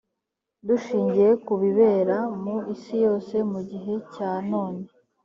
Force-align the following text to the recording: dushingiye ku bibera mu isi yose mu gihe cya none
dushingiye 0.67 1.29
ku 1.45 1.53
bibera 1.61 2.17
mu 2.43 2.55
isi 2.73 2.95
yose 3.05 3.35
mu 3.51 3.61
gihe 3.69 3.93
cya 4.13 4.31
none 4.51 4.81